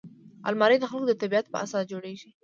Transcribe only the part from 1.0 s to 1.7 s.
د طبعیت په